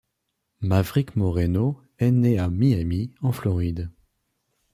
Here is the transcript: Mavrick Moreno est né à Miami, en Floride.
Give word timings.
Mavrick 0.61 1.15
Moreno 1.15 1.77
est 1.99 2.09
né 2.09 2.39
à 2.39 2.49
Miami, 2.49 3.13
en 3.21 3.31
Floride. 3.31 3.91